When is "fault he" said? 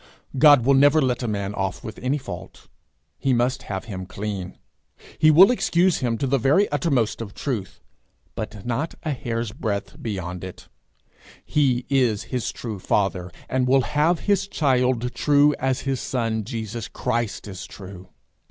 2.17-3.33